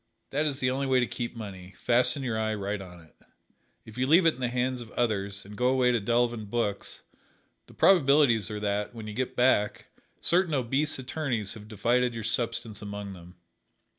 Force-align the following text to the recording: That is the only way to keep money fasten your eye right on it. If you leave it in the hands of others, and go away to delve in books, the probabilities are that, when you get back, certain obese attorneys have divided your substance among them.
That 0.31 0.47
is 0.47 0.59
the 0.59 0.71
only 0.71 0.87
way 0.87 0.99
to 0.99 1.05
keep 1.05 1.35
money 1.35 1.75
fasten 1.77 2.23
your 2.23 2.35
eye 2.35 2.55
right 2.55 2.81
on 2.81 3.01
it. 3.01 3.15
If 3.85 3.99
you 3.99 4.07
leave 4.07 4.25
it 4.25 4.33
in 4.33 4.39
the 4.39 4.47
hands 4.49 4.81
of 4.81 4.89
others, 4.93 5.45
and 5.45 5.55
go 5.55 5.67
away 5.67 5.91
to 5.91 5.99
delve 5.99 6.33
in 6.33 6.45
books, 6.45 7.03
the 7.67 7.75
probabilities 7.75 8.49
are 8.49 8.59
that, 8.61 8.95
when 8.95 9.05
you 9.05 9.13
get 9.13 9.35
back, 9.35 9.89
certain 10.19 10.55
obese 10.55 10.97
attorneys 10.97 11.53
have 11.53 11.67
divided 11.67 12.15
your 12.15 12.23
substance 12.23 12.81
among 12.81 13.13
them. 13.13 13.35